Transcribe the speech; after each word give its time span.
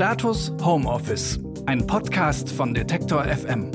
Status 0.00 0.50
Homeoffice, 0.62 1.38
ein 1.66 1.86
Podcast 1.86 2.50
von 2.50 2.72
Detektor 2.72 3.22
FM. 3.22 3.70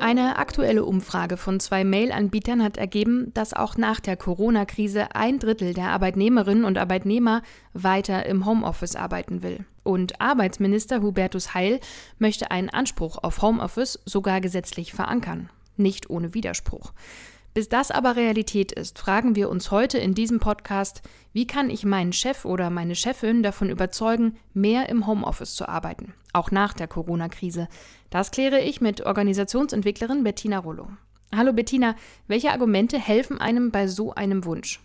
Eine 0.00 0.38
aktuelle 0.38 0.84
Umfrage 0.84 1.36
von 1.36 1.60
zwei 1.60 1.84
Mail-Anbietern 1.84 2.64
hat 2.64 2.78
ergeben, 2.78 3.30
dass 3.34 3.54
auch 3.54 3.76
nach 3.76 4.00
der 4.00 4.16
Corona-Krise 4.16 5.14
ein 5.14 5.38
Drittel 5.38 5.72
der 5.72 5.90
Arbeitnehmerinnen 5.90 6.64
und 6.64 6.78
Arbeitnehmer 6.78 7.42
weiter 7.74 8.26
im 8.26 8.44
Homeoffice 8.44 8.96
arbeiten 8.96 9.44
will. 9.44 9.64
Und 9.84 10.20
Arbeitsminister 10.20 11.00
Hubertus 11.00 11.54
Heil 11.54 11.78
möchte 12.18 12.50
einen 12.50 12.70
Anspruch 12.70 13.18
auf 13.22 13.40
Homeoffice 13.40 14.00
sogar 14.04 14.40
gesetzlich 14.40 14.94
verankern. 14.94 15.48
Nicht 15.76 16.10
ohne 16.10 16.34
Widerspruch. 16.34 16.92
Bis 17.56 17.70
das 17.70 17.90
aber 17.90 18.16
Realität 18.16 18.70
ist, 18.70 18.98
fragen 18.98 19.34
wir 19.34 19.48
uns 19.48 19.70
heute 19.70 19.96
in 19.96 20.12
diesem 20.12 20.40
Podcast, 20.40 21.00
wie 21.32 21.46
kann 21.46 21.70
ich 21.70 21.86
meinen 21.86 22.12
Chef 22.12 22.44
oder 22.44 22.68
meine 22.68 22.94
Chefin 22.94 23.42
davon 23.42 23.70
überzeugen, 23.70 24.36
mehr 24.52 24.90
im 24.90 25.06
Homeoffice 25.06 25.54
zu 25.54 25.66
arbeiten, 25.66 26.12
auch 26.34 26.50
nach 26.50 26.74
der 26.74 26.86
Corona-Krise. 26.86 27.68
Das 28.10 28.30
kläre 28.30 28.60
ich 28.60 28.82
mit 28.82 29.06
Organisationsentwicklerin 29.06 30.22
Bettina 30.22 30.58
Rollo. 30.58 30.88
Hallo 31.34 31.54
Bettina, 31.54 31.94
welche 32.28 32.50
Argumente 32.50 32.98
helfen 32.98 33.40
einem 33.40 33.70
bei 33.70 33.86
so 33.86 34.12
einem 34.12 34.44
Wunsch? 34.44 34.82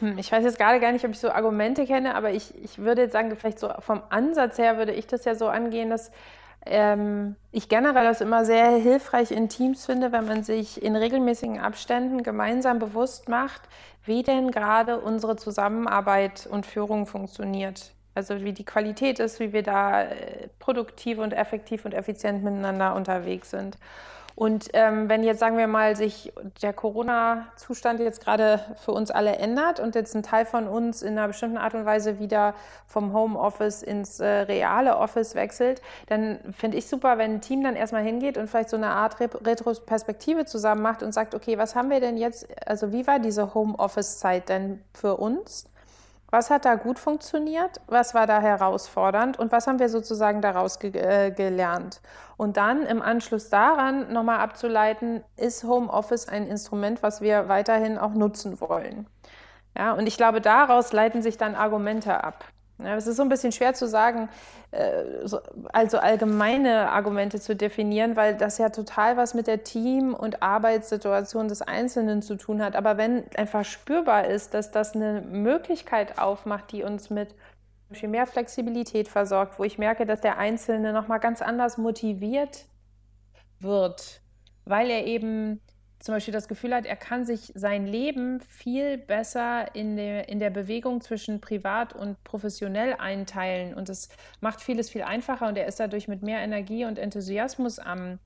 Hm, 0.00 0.16
ich 0.16 0.32
weiß 0.32 0.44
jetzt 0.44 0.56
gerade 0.58 0.80
gar 0.80 0.92
nicht, 0.92 1.04
ob 1.04 1.10
ich 1.10 1.18
so 1.18 1.30
Argumente 1.30 1.84
kenne, 1.84 2.14
aber 2.14 2.32
ich, 2.32 2.54
ich 2.64 2.78
würde 2.78 3.02
jetzt 3.02 3.12
sagen, 3.12 3.36
vielleicht 3.36 3.58
so 3.58 3.68
vom 3.80 4.00
Ansatz 4.08 4.56
her 4.56 4.78
würde 4.78 4.92
ich 4.92 5.06
das 5.06 5.26
ja 5.26 5.34
so 5.34 5.48
angehen, 5.48 5.90
dass 5.90 6.10
ähm, 6.66 7.36
ich 7.52 7.68
generell 7.68 8.04
das 8.04 8.20
immer 8.20 8.44
sehr 8.44 8.70
hilfreich 8.70 9.30
in 9.30 9.48
Teams 9.48 9.86
finde, 9.86 10.12
wenn 10.12 10.26
man 10.26 10.42
sich 10.42 10.82
in 10.82 10.96
regelmäßigen 10.96 11.60
Abständen 11.60 12.22
gemeinsam 12.22 12.78
bewusst 12.78 13.28
macht, 13.28 13.62
wie 14.04 14.22
denn 14.22 14.50
gerade 14.50 15.00
unsere 15.00 15.36
Zusammenarbeit 15.36 16.46
und 16.46 16.66
Führung 16.66 17.06
funktioniert. 17.06 17.92
Also 18.14 18.42
wie 18.42 18.52
die 18.52 18.64
Qualität 18.64 19.18
ist, 19.18 19.40
wie 19.40 19.52
wir 19.52 19.62
da 19.62 20.02
äh, 20.02 20.48
produktiv 20.58 21.18
und 21.18 21.32
effektiv 21.32 21.84
und 21.84 21.94
effizient 21.94 22.44
miteinander 22.44 22.94
unterwegs 22.94 23.50
sind. 23.50 23.76
Und 24.36 24.68
ähm, 24.72 25.08
wenn 25.08 25.22
jetzt, 25.22 25.38
sagen 25.38 25.56
wir 25.56 25.68
mal, 25.68 25.94
sich 25.94 26.32
der 26.60 26.72
Corona-Zustand 26.72 28.00
jetzt 28.00 28.20
gerade 28.20 28.60
für 28.84 28.90
uns 28.90 29.12
alle 29.12 29.36
ändert 29.36 29.78
und 29.78 29.94
jetzt 29.94 30.14
ein 30.16 30.24
Teil 30.24 30.44
von 30.44 30.66
uns 30.66 31.02
in 31.02 31.16
einer 31.16 31.28
bestimmten 31.28 31.56
Art 31.56 31.74
und 31.74 31.86
Weise 31.86 32.18
wieder 32.18 32.54
vom 32.86 33.12
Homeoffice 33.12 33.82
ins 33.84 34.18
äh, 34.18 34.26
reale 34.26 34.96
Office 34.96 35.36
wechselt, 35.36 35.82
dann 36.08 36.40
finde 36.52 36.78
ich 36.78 36.88
super, 36.88 37.16
wenn 37.16 37.34
ein 37.34 37.40
Team 37.42 37.62
dann 37.62 37.76
erstmal 37.76 38.02
hingeht 38.02 38.36
und 38.36 38.48
vielleicht 38.48 38.70
so 38.70 38.76
eine 38.76 38.88
Art 38.88 39.20
Retrospektive 39.20 40.46
zusammen 40.46 40.82
macht 40.82 41.04
und 41.04 41.12
sagt, 41.12 41.36
okay, 41.36 41.56
was 41.56 41.76
haben 41.76 41.90
wir 41.90 42.00
denn 42.00 42.16
jetzt, 42.16 42.48
also 42.66 42.92
wie 42.92 43.06
war 43.06 43.20
diese 43.20 43.54
Homeoffice-Zeit 43.54 44.48
denn 44.48 44.82
für 44.92 45.16
uns? 45.16 45.70
Was 46.34 46.50
hat 46.50 46.64
da 46.64 46.74
gut 46.74 46.98
funktioniert? 46.98 47.80
Was 47.86 48.12
war 48.12 48.26
da 48.26 48.40
herausfordernd? 48.40 49.38
Und 49.38 49.52
was 49.52 49.68
haben 49.68 49.78
wir 49.78 49.88
sozusagen 49.88 50.42
daraus 50.42 50.80
ge 50.80 50.90
äh, 50.90 51.30
gelernt? 51.30 52.00
Und 52.36 52.56
dann 52.56 52.86
im 52.86 53.00
Anschluss 53.02 53.50
daran 53.50 54.12
nochmal 54.12 54.40
abzuleiten, 54.40 55.22
ist 55.36 55.62
Homeoffice 55.62 56.26
ein 56.26 56.48
Instrument, 56.48 57.04
was 57.04 57.20
wir 57.20 57.48
weiterhin 57.48 57.98
auch 57.98 58.14
nutzen 58.14 58.60
wollen? 58.60 59.06
Ja, 59.78 59.92
und 59.92 60.08
ich 60.08 60.16
glaube, 60.16 60.40
daraus 60.40 60.92
leiten 60.92 61.22
sich 61.22 61.38
dann 61.38 61.54
Argumente 61.54 62.24
ab. 62.24 62.44
Ja, 62.78 62.96
es 62.96 63.06
ist 63.06 63.16
so 63.16 63.22
ein 63.22 63.28
bisschen 63.28 63.52
schwer 63.52 63.72
zu 63.74 63.86
sagen, 63.86 64.28
äh, 64.72 65.04
also 65.72 65.98
allgemeine 65.98 66.90
Argumente 66.90 67.40
zu 67.40 67.54
definieren, 67.54 68.16
weil 68.16 68.36
das 68.36 68.58
ja 68.58 68.68
total 68.68 69.16
was 69.16 69.32
mit 69.34 69.46
der 69.46 69.62
Team- 69.62 70.12
und 70.12 70.42
Arbeitssituation 70.42 71.46
des 71.46 71.62
Einzelnen 71.62 72.20
zu 72.20 72.36
tun 72.36 72.60
hat. 72.62 72.74
Aber 72.74 72.96
wenn 72.96 73.24
einfach 73.36 73.64
spürbar 73.64 74.26
ist, 74.26 74.54
dass 74.54 74.72
das 74.72 74.94
eine 74.94 75.20
Möglichkeit 75.20 76.18
aufmacht, 76.18 76.72
die 76.72 76.82
uns 76.82 77.10
mit 77.10 77.34
mehr 78.02 78.26
Flexibilität 78.26 79.06
versorgt, 79.06 79.58
wo 79.60 79.64
ich 79.64 79.78
merke, 79.78 80.04
dass 80.04 80.20
der 80.20 80.38
Einzelne 80.38 80.92
nochmal 80.92 81.20
ganz 81.20 81.42
anders 81.42 81.78
motiviert 81.78 82.64
wird, 83.60 84.20
weil 84.64 84.90
er 84.90 85.06
eben 85.06 85.60
zum 86.04 86.14
Beispiel 86.14 86.34
das 86.34 86.48
Gefühl 86.48 86.74
hat, 86.74 86.84
er 86.84 86.96
kann 86.96 87.24
sich 87.24 87.50
sein 87.54 87.86
Leben 87.86 88.38
viel 88.40 88.98
besser 88.98 89.74
in 89.74 89.96
der, 89.96 90.28
in 90.28 90.38
der 90.38 90.50
Bewegung 90.50 91.00
zwischen 91.00 91.40
privat 91.40 91.94
und 91.94 92.22
professionell 92.24 92.92
einteilen. 92.98 93.72
Und 93.72 93.88
das 93.88 94.10
macht 94.42 94.60
vieles 94.60 94.90
viel 94.90 95.00
einfacher 95.00 95.48
und 95.48 95.56
er 95.56 95.66
ist 95.66 95.80
dadurch 95.80 96.06
mit 96.06 96.22
mehr 96.22 96.40
Energie 96.40 96.84
und 96.84 96.98
Enthusiasmus 96.98 97.78
am, 97.78 98.18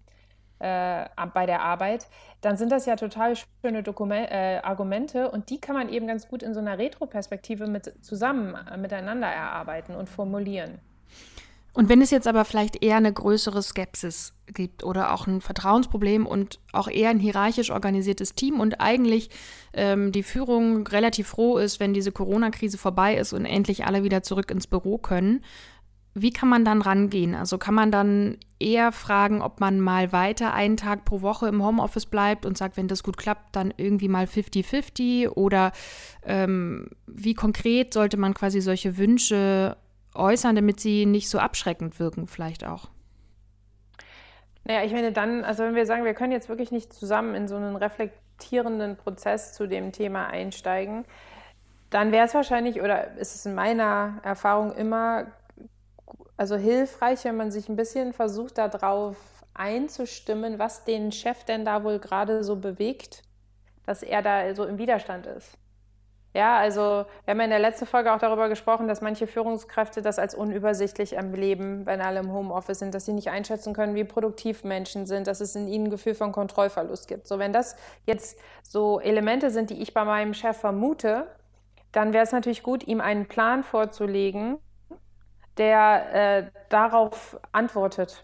äh, 0.59 1.07
bei 1.33 1.47
der 1.47 1.63
Arbeit, 1.63 2.09
dann 2.41 2.57
sind 2.57 2.73
das 2.73 2.85
ja 2.85 2.97
total 2.97 3.35
schöne 3.63 3.85
Dokument, 3.85 4.29
äh, 4.29 4.59
Argumente 4.61 5.31
und 5.31 5.49
die 5.49 5.61
kann 5.61 5.77
man 5.77 5.89
eben 5.89 6.09
ganz 6.09 6.27
gut 6.27 6.43
in 6.43 6.55
so 6.55 6.61
einer 6.61 6.79
Retroperspektive 6.79 7.69
mit, 7.69 8.05
zusammen 8.05 8.57
äh, 8.57 8.77
miteinander 8.77 9.29
erarbeiten 9.29 9.95
und 9.95 10.09
formulieren. 10.09 10.81
Und 11.79 11.89
wenn 11.89 12.03
es 12.03 12.11
jetzt 12.11 12.27
aber 12.27 12.45
vielleicht 12.45 12.83
eher 12.83 12.97
eine 12.97 13.13
größere 13.13 13.63
Skepsis 13.63 14.35
gibt 14.53 14.83
oder 14.83 15.15
auch 15.15 15.29
ein 15.29 15.41
Vertrauensproblem 15.41 16.27
und 16.27 16.59
auch 16.73 16.89
eher 16.89 17.11
ein 17.11 17.21
hierarchisch 17.21 17.71
organisiertes 17.71 18.35
Team 18.35 18.59
und 18.59 18.81
eigentlich 18.81 19.31
ähm, 19.75 20.11
die 20.11 20.25
Führung 20.25 20.89
relativ 20.89 21.29
froh 21.29 21.57
ist, 21.57 21.79
wenn 21.79 21.95
diese 21.95 22.11
Corona-Krise 22.11 22.79
vorbei 22.79 23.17
ist 23.17 23.33
und 23.33 23.45
endlich 23.45 23.85
alle 23.85 24.03
wieder 24.03 24.25
zurück 24.25 24.51
ins 24.51 24.67
Büro 24.67 24.99
können, 24.99 25.45
wie 26.15 26.33
kann 26.33 26.49
man 26.49 26.65
dann 26.65 26.83
rangehen? 26.83 27.37
Also 27.37 27.59
kann 27.59 27.75
man 27.75 27.93
dann 27.93 28.39
eher 28.59 28.91
fragen, 28.91 29.41
ob 29.41 29.61
man 29.61 29.79
mal 29.79 30.11
weiter 30.11 30.55
einen 30.55 30.77
Tag 30.77 31.05
pro 31.05 31.23
Woche 31.23 31.47
im 31.47 31.65
Homeoffice 31.65 32.07
bleibt 32.07 32.45
und 32.45 32.59
sagt, 32.59 32.77
wenn 32.77 32.89
das 32.89 33.05
gut 33.05 33.17
klappt, 33.17 33.55
dann 33.55 33.73
irgendwie 33.77 34.09
mal 34.09 34.25
50-50? 34.25 35.29
Oder 35.29 35.71
ähm, 36.25 36.89
wie 37.07 37.35
konkret 37.35 37.95
sollte 37.95 38.17
man 38.17 38.35
quasi 38.35 38.61
solche 38.61 38.97
Wünsche 38.97 39.77
äußern, 40.19 40.57
damit 40.57 40.81
sie 40.81 41.07
nicht 41.07 41.29
so 41.29 41.39
abschreckend 41.39 41.99
wirken, 41.99 42.27
vielleicht 42.27 42.65
auch? 42.65 42.89
Naja, 44.65 44.85
ich 44.85 44.93
meine 44.93 45.13
dann, 45.13 45.45
also 45.45 45.63
wenn 45.63 45.75
wir 45.75 45.87
sagen, 45.87 46.05
wir 46.05 46.15
können 46.15 46.33
jetzt 46.33 46.49
wirklich 46.49 46.71
nicht 46.71 46.93
zusammen 46.93 47.35
in 47.35 47.49
so 47.49 47.57
einen 47.57 47.77
reflektierenden 47.77 48.97
Prozess 48.97 49.55
zu 49.55 49.67
dem 49.67 49.93
Thema 49.93 50.27
einsteigen, 50.27 51.05
dann 51.91 52.13
wäre 52.13 52.27
es 52.27 52.35
wahrscheinlich 52.35 52.83
oder 52.83 53.17
ist 53.17 53.35
es 53.35 53.47
in 53.47 53.55
meiner 53.55 54.21
Erfahrung 54.23 54.73
immer 54.73 55.29
also 56.37 56.57
hilfreich, 56.57 57.25
wenn 57.25 57.37
man 57.37 57.51
sich 57.51 57.69
ein 57.69 57.77
bisschen 57.77 58.13
versucht, 58.13 58.59
darauf 58.59 59.17
einzustimmen, 59.55 60.59
was 60.59 60.85
den 60.85 61.11
Chef 61.13 61.45
denn 61.45 61.65
da 61.65 61.83
wohl 61.83 61.99
gerade 61.99 62.45
so 62.45 62.57
bewegt, 62.57 63.23
dass 63.85 64.03
er 64.03 64.23
da 64.23 64.55
so 64.55 64.65
im 64.65 64.79
Widerstand 64.79 65.27
ist. 65.27 65.59
Ja, 66.35 66.59
also 66.59 67.07
wir 67.25 67.33
haben 67.33 67.39
ja 67.39 67.45
in 67.45 67.51
der 67.51 67.59
letzten 67.59 67.87
Folge 67.87 68.13
auch 68.13 68.19
darüber 68.19 68.49
gesprochen, 68.49 68.87
dass 68.87 69.01
manche 69.01 69.27
Führungskräfte 69.27 70.03
das 70.03 70.19
als 70.19 70.35
unübersichtlich 70.35 71.15
erleben, 71.15 71.87
wenn 71.87 72.03
alle 72.03 72.21
im 72.21 72.33
Homeoffice 72.33 72.79
sind, 72.79 72.95
dass 72.95 73.07
sie 73.07 73.15
nicht 73.15 73.31
einschätzen 73.31 73.73
können, 73.73 73.95
wie 73.95 74.05
produktiv 74.05 74.63
Menschen 74.63 75.07
sind, 75.07 75.27
dass 75.27 75.41
es 75.41 75.57
in 75.57 75.69
ihnen 75.69 75.87
ein 75.87 75.91
Gefühl 75.91 76.15
von 76.15 76.33
Kontrollverlust 76.33 77.09
gibt. 77.09 77.27
So, 77.27 77.39
wenn 77.39 77.53
das 77.53 77.77
jetzt 78.05 78.39
so 78.63 79.01
Elemente 79.01 79.51
sind, 79.51 79.71
die 79.71 79.81
ich 79.81 79.95
bei 79.95 80.05
meinem 80.05 80.35
Chef 80.35 80.59
vermute, 80.59 81.27
dann 81.93 82.13
wäre 82.13 82.25
es 82.25 82.33
natürlich 82.33 82.63
gut, 82.63 82.87
ihm 82.87 83.01
einen 83.01 83.27
Plan 83.27 83.63
vorzulegen, 83.65 84.59
der 85.57 86.15
äh, 86.15 86.51
darauf 86.69 87.41
antwortet. 87.53 88.23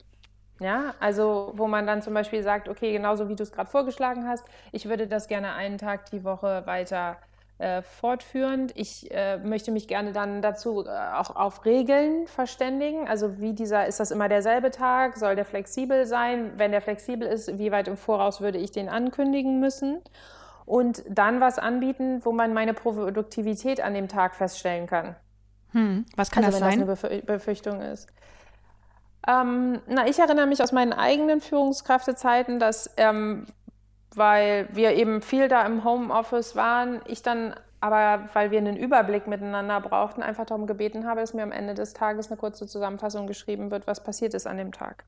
Ja, 0.61 0.95
also 1.01 1.53
wo 1.55 1.67
man 1.67 1.87
dann 1.87 2.01
zum 2.01 2.15
Beispiel 2.15 2.43
sagt, 2.43 2.69
okay, 2.69 2.93
genauso 2.93 3.29
wie 3.29 3.35
du 3.35 3.43
es 3.43 3.51
gerade 3.51 3.69
vorgeschlagen 3.69 4.29
hast, 4.29 4.45
ich 4.71 4.89
würde 4.89 5.09
das 5.09 5.27
gerne 5.27 5.55
einen 5.55 5.79
Tag 5.79 6.11
die 6.11 6.23
Woche 6.23 6.63
weiter 6.67 7.17
äh, 7.59 7.83
fortführend. 7.83 8.73
Ich 8.77 9.11
äh, 9.13 9.39
möchte 9.39 9.71
mich 9.71 9.87
gerne 9.87 10.13
dann 10.13 10.43
dazu 10.43 10.85
äh, 10.85 10.89
auch 10.89 11.37
auf 11.37 11.65
Regeln 11.65 12.27
verständigen. 12.27 13.07
Also 13.07 13.41
wie 13.41 13.53
dieser, 13.53 13.87
ist 13.87 14.01
das 14.01 14.11
immer 14.11 14.29
derselbe 14.29 14.71
Tag? 14.71 15.17
Soll 15.17 15.37
der 15.37 15.45
flexibel 15.45 16.07
sein? 16.07 16.53
Wenn 16.57 16.73
der 16.73 16.81
flexibel 16.81 17.29
ist, 17.29 17.59
wie 17.59 17.71
weit 17.71 17.87
im 17.87 17.97
Voraus 17.97 18.41
würde 18.41 18.59
ich 18.59 18.73
den 18.73 18.89
ankündigen 18.89 19.61
müssen? 19.61 20.01
Und 20.67 21.05
dann 21.09 21.41
was 21.41 21.59
anbieten, 21.59 22.25
wo 22.25 22.33
man 22.33 22.55
meine 22.55 22.75
Produktivität 22.75 23.81
an 23.81 23.95
dem 23.95 24.09
Tag 24.09 24.35
feststellen 24.35 24.87
kann. 24.87 25.15
Hm, 25.73 26.07
was 26.17 26.31
kann 26.31 26.45
also, 26.45 26.59
das 26.59 26.69
wenn 26.69 26.79
sein? 26.81 26.89
das 26.89 27.05
eine 27.05 27.23
Befürchtung 27.23 27.81
ist. 27.81 28.09
Ähm, 29.29 29.81
na, 29.87 30.07
ich 30.07 30.19
erinnere 30.19 30.47
mich 30.47 30.63
aus 30.63 30.73
meinen 30.73 30.93
eigenen 30.93 31.41
Führungskräftezeiten, 31.41 32.59
dass 32.59 32.91
ähm, 32.97 33.47
weil 34.17 34.69
wir 34.73 34.93
eben 34.93 35.23
viel 35.23 35.49
da 35.49 35.65
im 35.67 35.85
Homeoffice 35.85 36.57
waren. 36.57 37.01
Ich 37.07 37.23
dann 37.23 37.55
aber, 37.81 38.29
weil 38.33 38.51
wir 38.51 38.59
einen 38.59 38.77
Überblick 38.77 39.27
miteinander 39.27 39.81
brauchten, 39.81 40.23
einfach 40.23 40.47
darum 40.47 40.67
gebeten 40.67 41.07
habe, 41.07 41.21
dass 41.21 41.35
mir 41.35 41.43
am 41.43 41.53
Ende 41.53 41.75
des 41.75 41.93
Tages 41.93 42.29
eine 42.29 42.39
kurze 42.39 42.67
Zusammenfassung 42.67 43.27
geschrieben 43.27 43.71
wird, 43.71 43.87
was 43.87 44.03
passiert 44.03 44.33
ist 44.33 44.47
an 44.47 44.57
dem 44.57 44.73
Tag. 44.73 45.05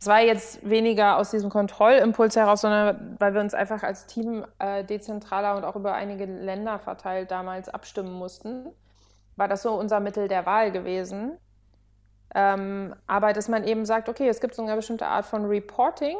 Es 0.00 0.06
war 0.06 0.20
jetzt 0.20 0.68
weniger 0.68 1.16
aus 1.16 1.30
diesem 1.30 1.50
Kontrollimpuls 1.50 2.36
heraus, 2.36 2.60
sondern 2.60 3.16
weil 3.18 3.34
wir 3.34 3.40
uns 3.40 3.54
einfach 3.54 3.82
als 3.82 4.06
Team 4.06 4.44
äh, 4.58 4.84
dezentraler 4.84 5.56
und 5.56 5.64
auch 5.64 5.74
über 5.74 5.94
einige 5.94 6.26
Länder 6.26 6.78
verteilt 6.78 7.30
damals 7.30 7.68
abstimmen 7.68 8.12
mussten, 8.12 8.66
war 9.36 9.48
das 9.48 9.62
so 9.62 9.72
unser 9.72 9.98
Mittel 9.98 10.28
der 10.28 10.46
Wahl 10.46 10.70
gewesen. 10.70 11.38
Ähm, 12.34 12.94
aber 13.06 13.32
dass 13.32 13.48
man 13.48 13.64
eben 13.64 13.84
sagt, 13.86 14.08
okay, 14.08 14.28
es 14.28 14.40
gibt 14.40 14.54
so 14.54 14.62
eine 14.62 14.76
bestimmte 14.76 15.06
Art 15.06 15.24
von 15.24 15.46
Reporting, 15.46 16.16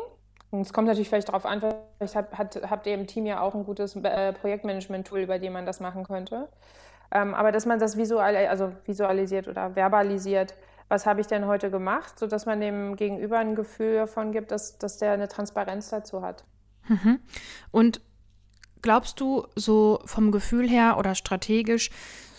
und 0.50 0.62
es 0.62 0.72
kommt 0.72 0.88
natürlich 0.88 1.08
vielleicht 1.08 1.28
darauf 1.28 1.44
an, 1.44 1.60
vielleicht 1.98 2.14
habt, 2.14 2.70
habt 2.70 2.86
ihr 2.86 2.94
im 2.94 3.06
Team 3.06 3.26
ja 3.26 3.40
auch 3.40 3.54
ein 3.54 3.64
gutes 3.64 3.96
äh, 3.96 4.32
Projektmanagement-Tool, 4.32 5.20
über 5.20 5.38
dem 5.38 5.52
man 5.52 5.66
das 5.66 5.80
machen 5.80 6.04
könnte. 6.04 6.48
Ähm, 7.10 7.34
aber 7.34 7.52
dass 7.52 7.66
man 7.66 7.78
das 7.78 7.96
visual, 7.96 8.34
also 8.36 8.72
visualisiert 8.84 9.48
oder 9.48 9.70
verbalisiert, 9.74 10.54
was 10.88 11.04
habe 11.04 11.20
ich 11.20 11.26
denn 11.26 11.46
heute 11.46 11.70
gemacht, 11.70 12.18
sodass 12.18 12.46
man 12.46 12.60
dem 12.60 12.96
Gegenüber 12.96 13.38
ein 13.38 13.54
Gefühl 13.54 13.96
davon 13.96 14.32
gibt, 14.32 14.50
dass, 14.50 14.78
dass 14.78 14.98
der 14.98 15.12
eine 15.12 15.28
Transparenz 15.28 15.90
dazu 15.90 16.22
hat. 16.22 16.44
Mhm. 16.88 17.20
Und 17.70 18.00
glaubst 18.80 19.20
du, 19.20 19.46
so 19.54 20.00
vom 20.06 20.32
Gefühl 20.32 20.68
her 20.68 20.96
oder 20.98 21.14
strategisch, 21.14 21.90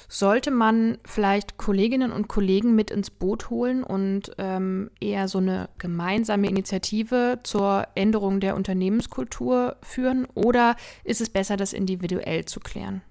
sollte 0.09 0.49
man 0.49 0.97
vielleicht 1.05 1.57
Kolleginnen 1.57 2.11
und 2.11 2.27
Kollegen 2.27 2.75
mit 2.75 2.89
ins 2.89 3.11
Boot 3.11 3.51
holen 3.51 3.83
und 3.83 4.31
ähm, 4.39 4.89
eher 4.99 5.27
so 5.27 5.37
eine 5.37 5.69
gemeinsame 5.77 6.47
Initiative 6.47 7.39
zur 7.43 7.87
Änderung 7.93 8.39
der 8.39 8.55
Unternehmenskultur 8.55 9.77
führen? 9.83 10.25
Oder 10.33 10.75
ist 11.03 11.21
es 11.21 11.29
besser, 11.29 11.57
das 11.57 11.73
individuell 11.73 12.45
zu 12.45 12.59
klären? 12.59 13.03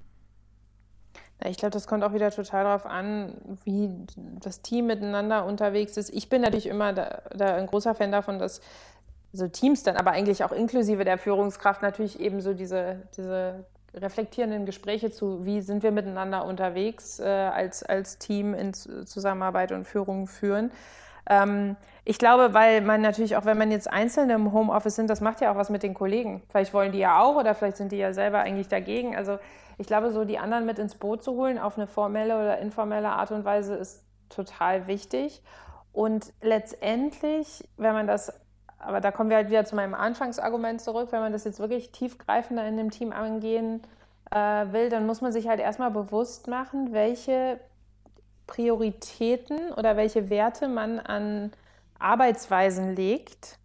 Ich 1.46 1.56
glaube, 1.56 1.70
das 1.70 1.86
kommt 1.86 2.02
auch 2.02 2.12
wieder 2.12 2.32
total 2.32 2.64
darauf 2.64 2.84
an, 2.84 3.32
wie 3.62 3.90
das 4.40 4.60
Team 4.62 4.86
miteinander 4.86 5.46
unterwegs 5.46 5.96
ist. 5.96 6.10
Ich 6.10 6.28
bin 6.28 6.42
natürlich 6.42 6.66
immer 6.66 6.92
da, 6.92 7.22
da 7.32 7.54
ein 7.54 7.66
großer 7.66 7.94
Fan 7.94 8.10
davon, 8.10 8.40
dass 8.40 8.60
so 9.32 9.46
Teams 9.46 9.84
dann 9.84 9.96
aber 9.96 10.10
eigentlich 10.10 10.42
auch 10.42 10.50
inklusive 10.50 11.04
der 11.04 11.16
Führungskraft 11.16 11.80
natürlich 11.80 12.18
eben 12.18 12.40
so 12.40 12.54
diese, 12.54 13.02
diese 13.16 13.66
reflektierenden 13.94 14.66
Gespräche 14.66 15.10
zu, 15.10 15.44
wie 15.44 15.60
sind 15.60 15.82
wir 15.82 15.92
miteinander 15.92 16.44
unterwegs 16.44 17.18
äh, 17.20 17.24
als, 17.24 17.82
als 17.82 18.18
Team 18.18 18.54
in 18.54 18.74
Zusammenarbeit 18.74 19.72
und 19.72 19.86
Führung 19.86 20.26
führen. 20.26 20.70
Ähm, 21.28 21.76
ich 22.04 22.18
glaube, 22.18 22.54
weil 22.54 22.80
man 22.80 23.02
natürlich 23.02 23.36
auch, 23.36 23.44
wenn 23.44 23.58
man 23.58 23.70
jetzt 23.70 23.90
Einzelne 23.90 24.34
im 24.34 24.52
Homeoffice 24.52 24.96
sind, 24.96 25.10
das 25.10 25.20
macht 25.20 25.40
ja 25.40 25.52
auch 25.52 25.56
was 25.56 25.68
mit 25.68 25.82
den 25.82 25.94
Kollegen. 25.94 26.42
Vielleicht 26.48 26.72
wollen 26.72 26.92
die 26.92 26.98
ja 26.98 27.20
auch 27.20 27.36
oder 27.36 27.54
vielleicht 27.54 27.76
sind 27.76 27.92
die 27.92 27.98
ja 27.98 28.12
selber 28.12 28.40
eigentlich 28.40 28.68
dagegen. 28.68 29.14
Also 29.14 29.38
ich 29.76 29.86
glaube, 29.86 30.10
so 30.10 30.24
die 30.24 30.38
anderen 30.38 30.64
mit 30.64 30.78
ins 30.78 30.94
Boot 30.94 31.22
zu 31.22 31.32
holen 31.32 31.58
auf 31.58 31.76
eine 31.76 31.86
formelle 31.86 32.34
oder 32.34 32.58
informelle 32.58 33.10
Art 33.10 33.30
und 33.30 33.44
Weise 33.44 33.74
ist 33.74 34.04
total 34.28 34.86
wichtig. 34.86 35.42
Und 35.92 36.32
letztendlich, 36.40 37.68
wenn 37.76 37.92
man 37.92 38.06
das, 38.06 38.32
aber 38.78 39.00
da 39.00 39.10
kommen 39.10 39.30
wir 39.30 39.36
halt 39.36 39.48
wieder 39.48 39.64
zu 39.64 39.74
meinem 39.74 39.94
Anfangsargument 39.94 40.80
zurück, 40.80 41.08
wenn 41.10 41.20
man 41.20 41.32
das 41.32 41.44
jetzt 41.44 41.58
wirklich 41.58 41.90
tiefgreifender 41.90 42.66
in 42.66 42.76
dem 42.76 42.90
Team 42.90 43.12
angehen 43.12 43.82
äh, 44.30 44.36
will, 44.72 44.88
dann 44.88 45.06
muss 45.06 45.20
man 45.20 45.32
sich 45.32 45.48
halt 45.48 45.60
erstmal 45.60 45.90
bewusst 45.90 46.46
machen, 46.46 46.92
welche 46.92 47.58
Prioritäten 48.46 49.72
oder 49.72 49.96
welche 49.96 50.30
Werte 50.30 50.68
man 50.68 50.98
an 51.00 51.52
Arbeitsweisen 51.98 52.94
legt 52.94 53.58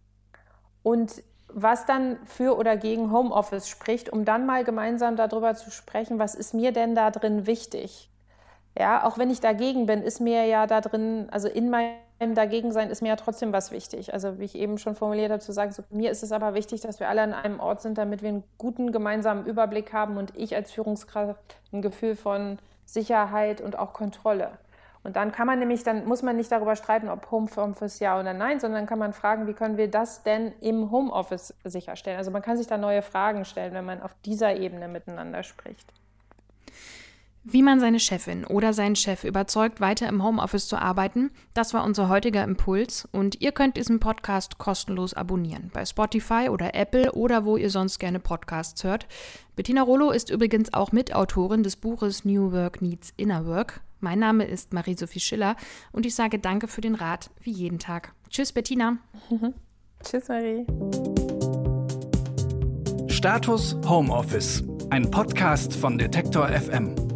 und 0.82 1.22
was 1.48 1.86
dann 1.86 2.18
für 2.24 2.56
oder 2.58 2.76
gegen 2.76 3.12
Homeoffice 3.12 3.68
spricht, 3.68 4.10
um 4.10 4.24
dann 4.24 4.44
mal 4.44 4.64
gemeinsam 4.64 5.14
darüber 5.14 5.54
zu 5.54 5.70
sprechen, 5.70 6.18
was 6.18 6.34
ist 6.34 6.52
mir 6.52 6.72
denn 6.72 6.96
da 6.96 7.10
drin 7.12 7.46
wichtig? 7.46 8.10
Ja, 8.76 9.04
auch 9.04 9.18
wenn 9.18 9.30
ich 9.30 9.40
dagegen 9.40 9.86
bin, 9.86 10.02
ist 10.02 10.20
mir 10.20 10.46
ja 10.46 10.66
da 10.66 10.80
drin, 10.80 11.28
also 11.30 11.48
in 11.48 11.70
meinem 11.70 11.94
Dagegensein 12.32 12.90
ist 12.90 13.02
mir 13.02 13.08
ja 13.08 13.16
trotzdem 13.16 13.52
was 13.52 13.72
wichtig. 13.72 14.14
Also 14.14 14.38
wie 14.38 14.44
ich 14.44 14.54
eben 14.54 14.78
schon 14.78 14.94
formuliert 14.94 15.30
habe, 15.30 15.40
zu 15.40 15.52
sagen, 15.52 15.72
so, 15.72 15.82
mir 15.90 16.10
ist 16.10 16.22
es 16.22 16.32
aber 16.32 16.54
wichtig, 16.54 16.80
dass 16.80 17.00
wir 17.00 17.08
alle 17.08 17.22
an 17.22 17.34
einem 17.34 17.60
Ort 17.60 17.82
sind, 17.82 17.98
damit 17.98 18.22
wir 18.22 18.30
einen 18.30 18.44
guten 18.56 18.92
gemeinsamen 18.92 19.44
Überblick 19.44 19.92
haben 19.92 20.16
und 20.16 20.36
ich 20.36 20.54
als 20.54 20.72
Führungskraft 20.72 21.56
ein 21.72 21.82
Gefühl 21.82 22.16
von 22.16 22.58
Sicherheit 22.86 23.60
und 23.60 23.78
auch 23.78 23.92
Kontrolle. 23.92 24.52
Und 25.02 25.16
dann 25.16 25.32
kann 25.32 25.46
man 25.46 25.58
nämlich, 25.58 25.84
dann 25.84 26.06
muss 26.06 26.22
man 26.22 26.36
nicht 26.36 26.50
darüber 26.50 26.76
streiten, 26.76 27.10
ob 27.10 27.30
Homeoffice 27.30 28.00
ja 28.00 28.18
oder 28.18 28.32
nein, 28.32 28.58
sondern 28.58 28.86
kann 28.86 28.98
man 28.98 29.12
fragen, 29.12 29.46
wie 29.46 29.52
können 29.52 29.76
wir 29.76 29.90
das 29.90 30.22
denn 30.22 30.52
im 30.60 30.90
Homeoffice 30.90 31.54
sicherstellen? 31.62 32.16
Also 32.16 32.30
man 32.30 32.40
kann 32.40 32.56
sich 32.56 32.66
da 32.66 32.78
neue 32.78 33.02
Fragen 33.02 33.44
stellen, 33.44 33.74
wenn 33.74 33.84
man 33.84 34.00
auf 34.00 34.14
dieser 34.24 34.56
Ebene 34.56 34.88
miteinander 34.88 35.42
spricht. 35.42 35.92
Wie 37.46 37.62
man 37.62 37.78
seine 37.78 38.00
Chefin 38.00 38.46
oder 38.46 38.72
seinen 38.72 38.96
Chef 38.96 39.22
überzeugt, 39.22 39.78
weiter 39.78 40.08
im 40.08 40.24
Homeoffice 40.24 40.66
zu 40.66 40.78
arbeiten, 40.78 41.30
das 41.52 41.74
war 41.74 41.84
unser 41.84 42.08
heutiger 42.08 42.42
Impuls 42.42 43.06
und 43.12 43.42
ihr 43.42 43.52
könnt 43.52 43.76
diesen 43.76 44.00
Podcast 44.00 44.56
kostenlos 44.56 45.12
abonnieren 45.12 45.70
bei 45.74 45.84
Spotify 45.84 46.48
oder 46.48 46.74
Apple 46.74 47.12
oder 47.12 47.44
wo 47.44 47.58
ihr 47.58 47.68
sonst 47.68 47.98
gerne 47.98 48.18
Podcasts 48.18 48.82
hört. 48.82 49.06
Bettina 49.56 49.82
Rollo 49.82 50.10
ist 50.10 50.30
übrigens 50.30 50.72
auch 50.72 50.92
Mitautorin 50.92 51.62
des 51.62 51.76
Buches 51.76 52.24
New 52.24 52.50
Work 52.50 52.80
Needs 52.80 53.12
Inner 53.18 53.44
Work. 53.44 53.82
Mein 54.00 54.20
Name 54.20 54.44
ist 54.44 54.72
Marie-Sophie 54.72 55.20
Schiller 55.20 55.56
und 55.92 56.06
ich 56.06 56.14
sage 56.14 56.38
danke 56.38 56.66
für 56.66 56.80
den 56.80 56.94
Rat, 56.94 57.28
wie 57.42 57.52
jeden 57.52 57.78
Tag. 57.78 58.14
Tschüss, 58.30 58.52
Bettina. 58.52 58.96
Tschüss, 60.02 60.28
Marie. 60.28 60.64
Status 63.08 63.76
Homeoffice, 63.86 64.64
ein 64.88 65.10
Podcast 65.10 65.76
von 65.76 65.98
Detektor 65.98 66.48
FM. 66.48 67.13